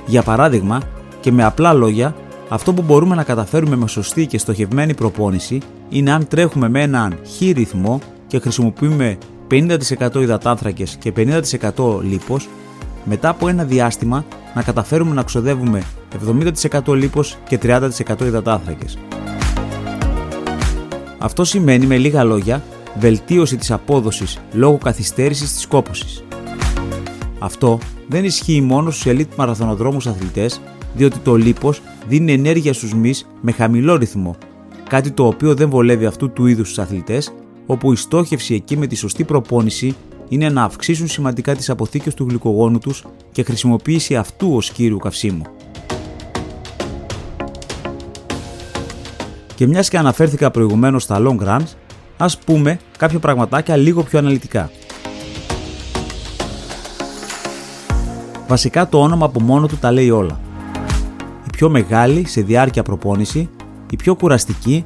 Για 0.06 0.22
παράδειγμα, 0.22 0.80
και 1.20 1.32
με 1.32 1.44
απλά 1.44 1.72
λόγια, 1.72 2.14
αυτό 2.48 2.72
που 2.72 2.82
μπορούμε 2.82 3.14
να 3.14 3.22
καταφέρουμε 3.22 3.76
με 3.76 3.88
σωστή 3.88 4.26
και 4.26 4.38
στοχευμένη 4.38 4.94
προπόνηση 4.94 5.60
είναι 5.88 6.12
αν 6.12 6.28
τρέχουμε 6.28 6.68
με 6.68 6.82
έναν 6.82 7.18
χ 7.24 7.40
ρυθμό 7.52 8.00
και 8.26 8.38
χρησιμοποιούμε 8.38 9.18
50% 9.50 9.78
υδατάνθρακες 10.14 10.96
και 11.00 11.12
50% 11.16 12.00
λίπος, 12.02 12.48
μετά 13.04 13.28
από 13.28 13.48
ένα 13.48 13.64
διάστημα 13.64 14.24
να 14.54 14.62
καταφέρουμε 14.62 15.14
να 15.14 15.22
ξοδεύουμε 15.22 15.82
70% 16.86 16.94
λίπος 16.94 17.38
και 17.48 17.58
30% 17.62 17.90
υδατάνθρακες. 18.20 18.98
Αυτό 21.18 21.44
σημαίνει 21.44 21.86
με 21.86 21.96
λίγα 21.96 22.24
λόγια 22.24 22.62
βελτίωση 22.98 23.56
της 23.56 23.70
απόδοσης 23.70 24.38
λόγω 24.52 24.78
καθυστέρησης 24.78 25.52
της 25.54 25.66
κόπωσης. 25.66 26.24
Αυτό 27.38 27.78
δεν 28.08 28.24
ισχύει 28.24 28.60
μόνο 28.60 28.90
στους 28.90 29.12
elite 29.12 29.34
μαραθωνοδρόμους 29.36 30.06
αθλητές, 30.06 30.60
διότι 30.94 31.18
το 31.18 31.34
λίπος 31.34 31.82
δίνει 32.08 32.32
ενέργεια 32.32 32.72
στους 32.72 32.94
μυς 32.94 33.26
με 33.40 33.52
χαμηλό 33.52 33.96
ρυθμό, 33.96 34.36
κάτι 34.88 35.10
το 35.10 35.26
οποίο 35.26 35.54
δεν 35.54 35.70
βολεύει 35.70 36.06
αυτού 36.06 36.30
του 36.30 36.46
είδους 36.46 36.66
στους 36.66 36.78
αθλητές, 36.78 37.32
όπου 37.66 37.92
η 37.92 37.96
στόχευση 37.96 38.54
εκεί 38.54 38.76
με 38.76 38.86
τη 38.86 38.94
σωστή 38.94 39.24
προπόνηση 39.24 39.96
είναι 40.28 40.48
να 40.48 40.62
αυξήσουν 40.62 41.08
σημαντικά 41.08 41.54
τις 41.54 41.70
αποθήκες 41.70 42.14
του 42.14 42.26
γλυκογόνου 42.28 42.78
τους 42.78 43.04
και 43.32 43.42
χρησιμοποίηση 43.42 44.16
αυτού 44.16 44.54
ως 44.54 44.70
κύριου 44.70 44.98
καυσίμου. 44.98 45.42
Και 49.54 49.66
μιας 49.66 49.88
και 49.88 49.98
αναφέρθηκα 49.98 50.50
προηγουμένως 50.50 51.02
στα 51.02 51.22
long 51.22 51.46
runs, 51.46 51.74
ας 52.16 52.38
πούμε 52.38 52.78
κάποια 52.98 53.18
πραγματάκια 53.18 53.76
λίγο 53.76 54.02
πιο 54.02 54.18
αναλυτικά. 54.18 54.70
Βασικά 58.48 58.88
το 58.88 59.00
όνομα 59.00 59.26
από 59.26 59.40
μόνο 59.40 59.66
του 59.66 59.76
τα 59.76 59.92
λέει 59.92 60.10
όλα. 60.10 60.40
Η 61.46 61.50
πιο 61.52 61.68
μεγάλη 61.68 62.26
σε 62.26 62.40
διάρκεια 62.40 62.82
προπόνηση, 62.82 63.48
η 63.90 63.96
πιο 63.96 64.14
κουραστική, 64.14 64.84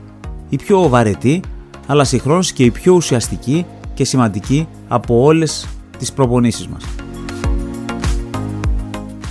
η 0.49 0.57
πιο 0.57 0.89
βαρετή, 0.89 1.43
αλλά 1.87 2.05
συγχρόνως 2.05 2.53
και 2.53 2.65
η 2.65 2.71
πιο 2.71 2.95
ουσιαστική 2.95 3.67
και 3.95 4.05
σημαντική 4.05 4.69
από 4.89 5.23
όλες 5.23 5.69
τις 5.99 6.13
προπονήσεις 6.13 6.67
μας. 6.67 6.85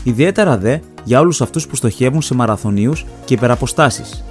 Ιδιαίτερα 0.03 0.57
δε 0.57 0.77
για 1.03 1.19
όλους 1.19 1.41
αυτούς 1.41 1.67
που 1.67 1.75
στοχεύουν 1.75 2.21
σε 2.21 2.35
μαραθωνίους 2.35 3.05
και 3.25 3.33
υπεραποστάσεις, 3.33 4.23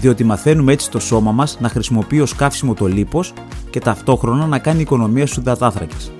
διότι 0.00 0.24
μαθαίνουμε 0.24 0.72
έτσι 0.72 0.90
το 0.90 0.98
σώμα 0.98 1.32
μας 1.32 1.60
να 1.60 1.68
χρησιμοποιεί 1.68 2.20
ως 2.20 2.34
καύσιμο 2.34 2.74
το 2.74 2.86
λίπος 2.86 3.32
και 3.70 3.80
ταυτόχρονα 3.80 4.46
να 4.46 4.58
κάνει 4.58 4.80
οικονομία 4.80 5.26
στους 5.26 5.38
υδατάθρακες. 5.38 6.12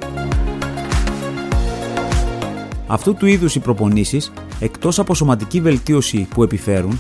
Αυτού 2.87 3.15
του 3.15 3.27
είδους 3.27 3.55
οι 3.55 3.59
προπονήσεις, 3.59 4.33
εκτός 4.61 4.99
από 4.99 5.15
σωματική 5.15 5.61
βελτίωση 5.61 6.29
που 6.35 6.43
επιφέρουν, 6.43 6.99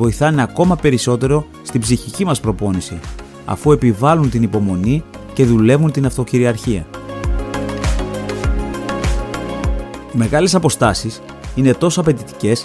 βοηθάνε 0.00 0.42
ακόμα 0.42 0.76
περισσότερο 0.76 1.46
στην 1.62 1.80
ψυχική 1.80 2.24
μας 2.24 2.40
προπόνηση, 2.40 2.98
αφού 3.44 3.72
επιβάλλουν 3.72 4.30
την 4.30 4.42
υπομονή 4.42 5.02
και 5.32 5.44
δουλεύουν 5.44 5.92
την 5.92 6.06
αυτοκυριαρχία. 6.06 6.86
Οι 10.14 10.16
μεγάλες 10.16 10.54
αποστάσεις 10.54 11.22
είναι 11.54 11.74
τόσο 11.74 12.00
απαιτητικές 12.00 12.64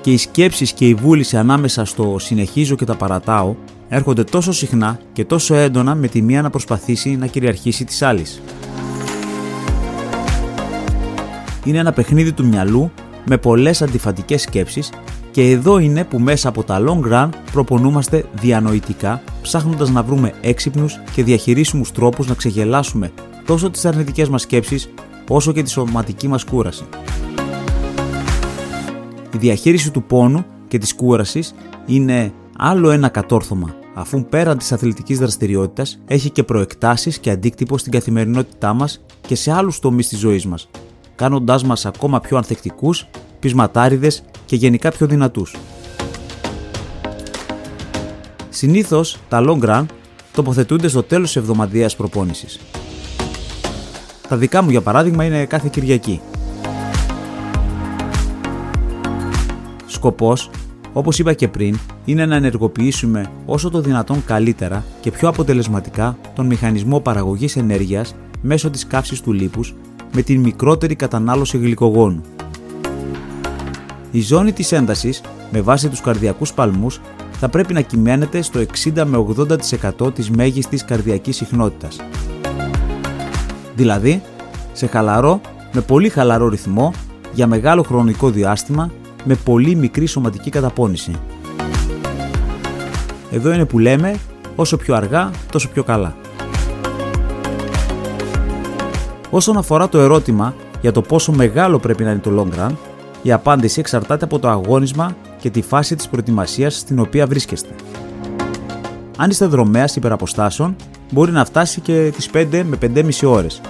και 0.00 0.12
οι 0.12 0.16
σκέψεις 0.16 0.72
και 0.72 0.88
η 0.88 0.94
βούληση 0.94 1.36
ανάμεσα 1.36 1.84
στο 1.84 2.16
συνεχίζω 2.18 2.74
και 2.74 2.84
τα 2.84 2.94
παρατάω 2.94 3.54
έρχονται 3.88 4.24
τόσο 4.24 4.52
συχνά 4.52 4.98
και 5.12 5.24
τόσο 5.24 5.54
έντονα 5.54 5.94
με 5.94 6.08
τη 6.08 6.22
μία 6.22 6.42
να 6.42 6.50
προσπαθήσει 6.50 7.16
να 7.16 7.26
κυριαρχήσει 7.26 7.84
της 7.84 8.02
άλλης. 8.02 8.40
Είναι 11.64 11.78
ένα 11.78 11.92
παιχνίδι 11.92 12.32
του 12.32 12.46
μυαλού 12.46 12.90
με 13.24 13.38
πολλές 13.38 13.82
αντιφατικές 13.82 14.42
σκέψεις 14.42 14.90
και 15.34 15.50
εδώ 15.50 15.78
είναι 15.78 16.04
που 16.04 16.18
μέσα 16.18 16.48
από 16.48 16.62
τα 16.62 16.84
long 16.86 17.12
run 17.12 17.28
προπονούμαστε 17.52 18.24
διανοητικά 18.34 19.22
ψάχνοντας 19.42 19.90
να 19.90 20.02
βρούμε 20.02 20.34
έξυπνους 20.40 21.00
και 21.12 21.22
διαχειρίσιμους 21.22 21.92
τρόπους 21.92 22.26
να 22.26 22.34
ξεγελάσουμε 22.34 23.12
τόσο 23.46 23.70
τις 23.70 23.84
αρνητικές 23.84 24.28
μας 24.28 24.42
σκέψεις 24.42 24.90
όσο 25.28 25.52
και 25.52 25.62
τη 25.62 25.70
σωματική 25.70 26.28
μας 26.28 26.44
κούραση. 26.44 26.84
Η 29.34 29.38
διαχείριση 29.38 29.90
του 29.90 30.02
πόνου 30.02 30.44
και 30.68 30.78
της 30.78 30.94
κούρασης 30.94 31.54
είναι 31.86 32.32
άλλο 32.58 32.90
ένα 32.90 33.08
κατόρθωμα 33.08 33.74
αφού 33.94 34.24
πέραν 34.24 34.58
της 34.58 34.72
αθλητικής 34.72 35.18
δραστηριότητας 35.18 35.98
έχει 36.06 36.30
και 36.30 36.42
προεκτάσεις 36.42 37.18
και 37.18 37.30
αντίκτυπο 37.30 37.78
στην 37.78 37.92
καθημερινότητά 37.92 38.72
μας 38.72 39.04
και 39.20 39.34
σε 39.34 39.52
άλλους 39.52 39.78
τομείς 39.78 40.08
της 40.08 40.18
ζωής 40.18 40.46
μας, 40.46 40.68
κάνοντάς 41.14 41.64
μας 41.64 41.86
ακόμα 41.86 42.20
πιο 42.20 42.36
ανθεκτικούς, 42.36 43.06
πεισματάριδες 43.38 44.24
και 44.46 44.56
γενικά 44.56 44.90
πιο 44.90 45.06
δυνατούς. 45.06 45.56
Συνήθως 48.48 49.18
τα 49.28 49.44
long 49.46 49.64
run 49.64 49.84
τοποθετούνται 50.32 50.88
στο 50.88 51.02
τέλος 51.02 51.26
της 51.26 51.36
εβδομαδιαίας 51.36 51.96
προπόνησης. 51.96 52.60
Τα 54.28 54.36
δικά 54.36 54.62
μου 54.62 54.70
για 54.70 54.80
παράδειγμα 54.80 55.24
είναι 55.24 55.44
κάθε 55.44 55.68
Κυριακή. 55.72 56.20
Σκοπός, 59.86 60.50
όπως 60.92 61.18
είπα 61.18 61.32
και 61.32 61.48
πριν, 61.48 61.78
είναι 62.04 62.26
να 62.26 62.36
ενεργοποιήσουμε 62.36 63.30
όσο 63.46 63.70
το 63.70 63.80
δυνατόν 63.80 64.24
καλύτερα 64.24 64.84
και 65.00 65.10
πιο 65.10 65.28
αποτελεσματικά 65.28 66.18
τον 66.34 66.46
μηχανισμό 66.46 67.00
παραγωγής 67.00 67.56
ενέργειας 67.56 68.14
μέσω 68.40 68.70
της 68.70 68.86
καύσης 68.86 69.20
του 69.20 69.32
λίπους 69.32 69.74
με 70.12 70.22
την 70.22 70.40
μικρότερη 70.40 70.94
κατανάλωση 70.94 71.58
γλυκογόνου. 71.58 72.33
Η 74.14 74.20
ζώνη 74.20 74.52
της 74.52 74.72
έντασης, 74.72 75.20
με 75.50 75.60
βάση 75.60 75.88
τους 75.88 76.00
καρδιακούς 76.00 76.52
παλμούς, 76.52 77.00
θα 77.32 77.48
πρέπει 77.48 77.72
να 77.72 77.80
κυμαίνεται 77.80 78.42
στο 78.42 78.58
60 78.58 79.04
με 79.04 79.16
80% 79.16 80.14
της 80.14 80.30
μέγιστης 80.30 80.84
καρδιακής 80.84 81.36
συχνότητας. 81.36 82.00
Δηλαδή, 83.76 84.22
σε 84.72 84.86
χαλαρό 84.86 85.40
με 85.72 85.80
πολύ 85.80 86.08
χαλαρό 86.08 86.48
ρυθμό 86.48 86.92
για 87.32 87.46
μεγάλο 87.46 87.82
χρονικό 87.82 88.30
διάστημα 88.30 88.90
με 89.24 89.34
πολύ 89.34 89.74
μικρή 89.74 90.06
σωματική 90.06 90.50
καταπώνηση. 90.50 91.12
Εδώ 93.30 93.52
είναι 93.52 93.64
που 93.64 93.78
λέμε 93.78 94.16
όσο 94.56 94.76
πιο 94.76 94.94
αργά 94.94 95.30
τόσο 95.50 95.68
πιο 95.68 95.82
καλά. 95.82 96.16
Όσον 99.30 99.56
αφορά 99.56 99.88
το 99.88 99.98
ερώτημα 99.98 100.54
για 100.80 100.92
το 100.92 101.02
πόσο 101.02 101.32
μεγάλο 101.32 101.78
πρέπει 101.78 102.04
να 102.04 102.10
είναι 102.10 102.20
το 102.20 102.30
long 102.40 102.58
run, 102.60 102.72
η 103.24 103.32
απάντηση 103.32 103.80
εξαρτάται 103.80 104.24
από 104.24 104.38
το 104.38 104.48
αγώνισμα 104.48 105.16
και 105.40 105.50
τη 105.50 105.62
φάση 105.62 105.96
της 105.96 106.08
προετοιμασίας 106.08 106.74
στην 106.78 106.98
οποία 106.98 107.26
βρίσκεστε. 107.26 107.68
Αν 109.16 109.30
είστε 109.30 109.46
δρομέας 109.46 109.96
υπεραποστάσεων, 109.96 110.76
μπορεί 111.10 111.32
να 111.32 111.44
φτάσει 111.44 111.80
και 111.80 112.12
τις 112.16 112.30
5 112.30 112.62
με 112.64 112.76
5,5 112.76 113.26
ώρες. 113.26 113.60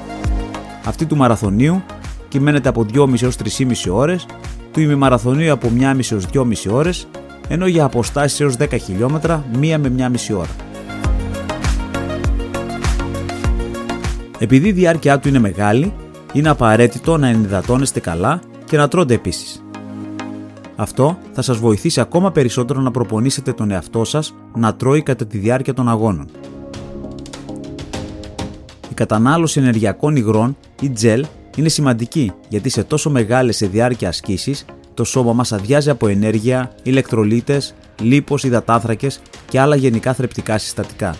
Αυτή 0.84 1.06
του 1.06 1.16
μαραθωνίου 1.16 1.82
κυμαίνεται 2.28 2.68
από 2.68 2.87
2,5 2.92 3.23
έως 3.23 3.37
3,5 3.37 3.90
ώρες, 3.90 4.26
του 4.73 4.80
ημιμαραθωνίου 4.80 5.52
από 5.52 5.69
1,5 5.69 6.12
έως 6.12 6.26
2,5 6.26 6.71
ώρες, 6.71 7.08
ενώ 7.49 7.67
για 7.67 7.84
αποστάσεις 7.84 8.40
έως 8.40 8.56
10 8.56 8.78
χιλιόμετρα 8.78 9.45
1 9.60 9.78
με 9.78 9.88
1,5 9.88 10.34
ώρα. 10.36 10.56
Επειδή 14.38 14.69
η 14.69 14.73
διάρκεια 14.73 15.19
του 15.19 15.28
είναι 15.28 15.38
μεγάλη, 15.38 15.93
είναι 16.32 16.49
απαραίτητο 16.49 17.17
να 17.17 17.28
ενυδατώνεστε 17.28 18.00
καλά 18.00 18.40
και 18.65 18.77
να 18.77 18.89
τρώτε 18.89 19.15
επίσης. 19.15 19.63
Αυτό 20.77 21.19
θα 21.33 21.43
σας 21.43 21.59
βοηθήσει 21.59 22.00
ακόμα 22.00 22.33
περισσότερο 22.33 22.81
να 22.81 22.91
προπονήσετε 22.91 23.53
τον 23.53 23.71
εαυτό 23.71 24.05
σας 24.05 24.35
να 24.55 24.75
τρώει 24.75 25.03
κατά 25.03 25.27
τη 25.27 25.39
διάρκεια 25.39 25.75
των 25.75 25.89
αγώνων. 25.89 26.29
Η 28.91 28.95
κατανάλωση 28.95 29.61
ενεργειακών 29.61 30.17
υγρών 30.17 30.57
ή 30.81 30.91
τζελ 30.91 31.27
είναι 31.57 31.69
σημαντική 31.69 32.33
γιατί 32.49 32.69
σε 32.69 32.85
τόσο 32.85 33.11
μεγάλες 33.11 33.57
σε 33.57 33.67
διάρκεια 33.67 34.09
ασκήσεις 34.09 34.65
το 34.95 35.05
σώμα 35.05 35.33
μας 35.33 35.53
αδειάζει 35.53 35.91
από 35.91 36.09
ενέργεια, 36.09 36.73
ηλεκτρολίτες, 36.83 37.75
λίπος, 38.00 38.45
υδατάνθρακες 38.45 39.21
και 39.49 39.61
άλλα 39.61 39.77
γενικά 39.77 40.15
θρεπτικά 40.15 40.59
συστατικά. 40.59 41.17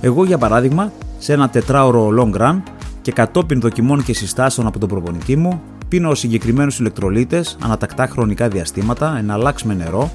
Εγώ 0.00 0.24
για 0.24 0.38
παράδειγμα, 0.38 0.92
σε 1.18 1.32
ένα 1.32 1.48
τετράωρο 1.48 2.08
long 2.18 2.40
run 2.40 2.62
και 3.02 3.12
κατόπιν 3.12 3.60
δοκιμών 3.60 4.04
και 4.04 4.14
συστάσεων 4.14 4.66
από 4.66 4.78
τον 4.78 4.88
προπονητή 4.88 5.36
μου, 5.36 5.62
πίνω 5.88 6.14
συγκεκριμένους 6.14 6.78
ηλεκτρολίτες 6.78 7.56
ανατακτά 7.62 8.06
χρονικά 8.06 8.48
διαστήματα, 8.48 9.18
εναλλάξ 9.18 9.62
με 9.62 9.74
νερό, 9.74 10.10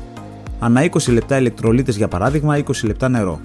ανά 0.59 0.81
20 0.83 1.11
λεπτά 1.11 1.37
ηλεκτρολίτες 1.37 1.97
για 1.97 2.07
παράδειγμα 2.07 2.57
20 2.57 2.63
λεπτά 2.83 3.09
νερό. 3.09 3.39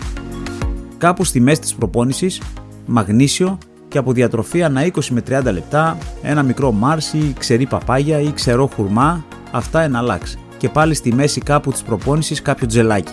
Κάπου 0.98 1.24
στη 1.24 1.40
μέση 1.40 1.61
της 1.61 1.74
προπόνησης, 1.74 2.42
μαγνήσιο 2.87 3.59
και 3.88 3.98
από 3.98 4.12
διατροφή 4.12 4.62
ανά 4.62 4.87
20 4.87 4.90
με 5.11 5.22
30 5.28 5.52
λεπτά, 5.52 5.98
ένα 6.22 6.42
μικρό 6.42 6.72
μάρσι, 6.72 7.35
ξερή 7.38 7.66
παπάγια 7.66 8.20
ή 8.20 8.33
ξερό 8.33 8.70
χουρμά, 8.74 9.24
αυτά 9.50 9.83
εναλλάξ. 9.83 10.38
Και 10.59 10.68
πάλι 10.68 10.94
στη 10.94 11.14
μέση 11.14 11.40
κάπου 11.40 11.70
της 11.70 11.83
προπόνησης 11.83 12.42
κάποιο 12.42 12.66
τζελάκι. 12.66 13.12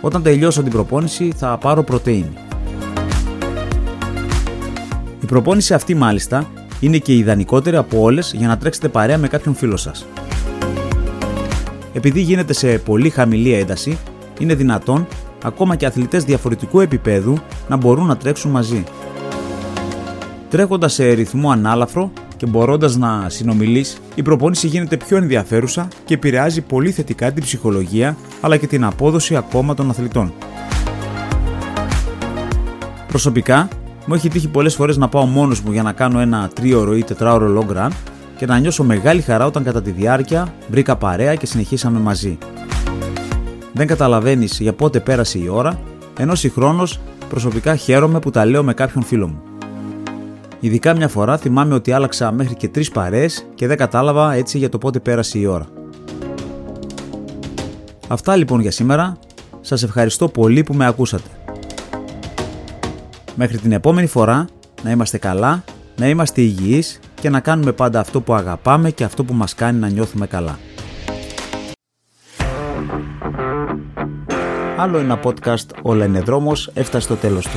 Όταν 0.00 0.22
τελειώσω 0.22 0.62
την 0.62 0.72
προπόνηση 0.72 1.32
θα 1.36 1.58
πάρω 1.58 1.82
πρωτεΐνη. 1.82 2.32
Η 5.32 5.34
προπόνηση 5.34 5.74
αυτή 5.74 5.94
μάλιστα 5.94 6.50
είναι 6.80 6.98
και 6.98 7.12
η 7.12 7.18
ιδανικότερη 7.18 7.76
από 7.76 8.00
όλες 8.00 8.32
για 8.36 8.48
να 8.48 8.58
τρέξετε 8.58 8.88
παρέα 8.88 9.18
με 9.18 9.28
κάποιον 9.28 9.54
φίλο 9.54 9.76
σας. 9.76 10.06
Επειδή 11.92 12.20
γίνεται 12.20 12.52
σε 12.52 12.78
πολύ 12.78 13.10
χαμηλή 13.10 13.52
ένταση, 13.52 13.98
είναι 14.38 14.54
δυνατόν 14.54 15.06
ακόμα 15.42 15.76
και 15.76 15.86
αθλητές 15.86 16.24
διαφορετικού 16.24 16.80
επίπεδου 16.80 17.38
να 17.68 17.76
μπορούν 17.76 18.06
να 18.06 18.16
τρέξουν 18.16 18.50
μαζί. 18.50 18.84
Τρέχοντας 20.48 20.92
σε 20.92 21.12
ρυθμό 21.12 21.50
ανάλαφρο 21.50 22.12
και 22.36 22.46
μπορώντας 22.46 22.96
να 22.96 23.28
συνομιλείς, 23.28 23.96
η 24.14 24.22
προπόνηση 24.22 24.66
γίνεται 24.66 24.96
πιο 24.96 25.16
ενδιαφέρουσα 25.16 25.88
και 26.04 26.14
επηρεάζει 26.14 26.60
πολύ 26.60 26.90
θετικά 26.90 27.32
την 27.32 27.42
ψυχολογία 27.42 28.16
αλλά 28.40 28.56
και 28.56 28.66
την 28.66 28.84
απόδοση 28.84 29.36
ακόμα 29.36 29.74
των 29.74 29.90
αθλητών. 29.90 30.32
Προσωπικά, 33.06 33.68
μου 34.06 34.14
έχει 34.14 34.28
τύχει 34.28 34.48
πολλές 34.48 34.74
φορές 34.74 34.96
να 34.96 35.08
πάω 35.08 35.24
μόνος 35.24 35.60
μου 35.60 35.72
για 35.72 35.82
να 35.82 35.92
κάνω 35.92 36.20
ένα 36.20 36.50
τρίωρο 36.54 36.96
ή 36.96 37.04
τετράωρο 37.04 37.58
long 37.60 37.76
run 37.76 37.90
και 38.36 38.46
να 38.46 38.58
νιώσω 38.58 38.84
μεγάλη 38.84 39.20
χαρά 39.20 39.46
όταν 39.46 39.62
κατά 39.64 39.82
τη 39.82 39.90
διάρκεια 39.90 40.54
βρήκα 40.68 40.96
παρέα 40.96 41.34
και 41.34 41.46
συνεχίσαμε 41.46 41.98
μαζί. 41.98 42.38
Δεν 43.72 43.86
καταλαβαίνεις 43.86 44.60
για 44.60 44.72
πότε 44.72 45.00
πέρασε 45.00 45.38
η 45.38 45.48
ώρα, 45.48 45.78
ενώ 46.18 46.34
συγχρόνως 46.34 47.00
προσωπικά 47.28 47.76
χαίρομαι 47.76 48.18
που 48.18 48.30
τα 48.30 48.44
λέω 48.44 48.62
με 48.62 48.74
κάποιον 48.74 49.04
φίλο 49.04 49.28
μου. 49.28 49.42
Ειδικά 50.60 50.94
μια 50.94 51.08
φορά 51.08 51.36
θυμάμαι 51.38 51.74
ότι 51.74 51.92
άλλαξα 51.92 52.32
μέχρι 52.32 52.54
και 52.54 52.68
τρεις 52.68 52.90
παρέες 52.90 53.46
και 53.54 53.66
δεν 53.66 53.76
κατάλαβα 53.76 54.32
έτσι 54.32 54.58
για 54.58 54.68
το 54.68 54.78
πότε 54.78 54.98
πέρασε 54.98 55.38
η 55.38 55.46
ώρα. 55.46 55.66
Αυτά 58.08 58.36
λοιπόν 58.36 58.60
για 58.60 58.70
σήμερα. 58.70 59.16
Σας 59.60 59.82
ευχαριστώ 59.82 60.28
πολύ 60.28 60.62
που 60.62 60.74
με 60.74 60.86
ακούσατε. 60.86 61.41
Μέχρι 63.34 63.58
την 63.58 63.72
επόμενη 63.72 64.06
φορά 64.06 64.46
να 64.82 64.90
είμαστε 64.90 65.18
καλά, 65.18 65.64
να 65.96 66.08
είμαστε 66.08 66.40
υγιείς 66.40 67.00
και 67.20 67.30
να 67.30 67.40
κάνουμε 67.40 67.72
πάντα 67.72 68.00
αυτό 68.00 68.20
που 68.20 68.34
αγαπάμε 68.34 68.90
και 68.90 69.04
αυτό 69.04 69.24
που 69.24 69.34
μας 69.34 69.54
κάνει 69.54 69.78
να 69.78 69.88
νιώθουμε 69.88 70.26
καλά. 70.26 70.58
Άλλο 74.76 74.98
ένα 74.98 75.20
podcast 75.24 75.66
«Όλα 75.82 76.04
είναι 76.04 76.20
δρόμος» 76.20 76.70
έφτασε 76.74 77.04
στο 77.04 77.14
τέλος 77.14 77.44
του. 77.44 77.56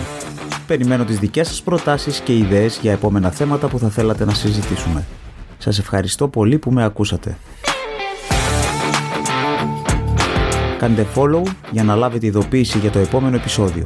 Περιμένω 0.68 1.04
τις 1.04 1.20
δικές 1.20 1.48
σας 1.48 1.62
προτάσεις 1.62 2.20
και 2.20 2.38
ιδέες 2.38 2.80
για 2.82 2.92
επόμενα 2.92 3.32
θέματα 3.32 3.68
που 3.68 3.80
θα 3.80 3.90
θέλατε 3.90 4.26
να 4.26 4.34
συζητήσουμε. 4.34 5.06
Σας 5.58 5.80
ευχαριστώ 5.80 6.28
πολύ 6.28 6.58
που 6.58 6.72
με 6.72 6.84
ακούσατε. 6.84 7.38
Κάντε 10.78 11.06
follow 11.16 11.42
για 11.72 11.84
να 11.84 11.96
λάβετε 11.96 12.26
ειδοποίηση 12.26 12.78
για 12.78 12.92
το 12.92 13.00
επόμενο 13.00 13.36
επεισόδιο. 13.36 13.86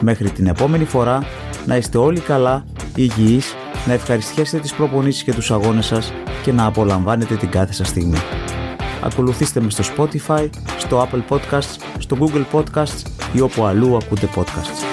Μέχρι 0.00 0.30
την 0.30 0.46
επόμενη 0.46 0.84
φορά, 0.84 1.24
να 1.66 1.76
είστε 1.76 1.98
όλοι 1.98 2.20
καλά, 2.20 2.64
υγιείς, 2.94 3.54
να 3.86 3.92
ευχαριστιέσετε 3.92 4.62
τις 4.62 4.74
προπονήσεις 4.74 5.22
και 5.22 5.32
τους 5.32 5.50
αγώνες 5.50 5.86
σας 5.86 6.12
και 6.42 6.52
να 6.52 6.64
απολαμβάνετε 6.64 7.36
την 7.36 7.50
κάθε 7.50 7.72
σας 7.72 7.88
στιγμή. 7.88 8.18
ακολουθήστε 9.02 9.60
με 9.60 9.70
στο 9.70 9.84
Spotify, 9.96 10.48
στο 10.78 11.08
Apple 11.08 11.34
Podcasts, 11.34 11.76
στο 11.98 12.16
Google 12.20 12.44
Podcasts 12.52 13.02
ή 13.32 13.40
όπου 13.40 13.64
αλλού 13.64 13.96
ακούτε 13.96 14.28
podcasts. 14.36 14.87